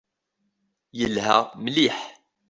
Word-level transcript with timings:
Yelha 0.97 1.37
mliḥ. 1.63 1.97